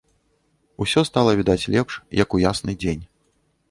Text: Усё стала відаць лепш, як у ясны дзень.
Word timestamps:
Усё 0.85 1.03
стала 1.09 1.31
відаць 1.41 1.69
лепш, 1.77 2.01
як 2.25 2.29
у 2.39 2.45
ясны 2.49 2.81
дзень. 2.83 3.03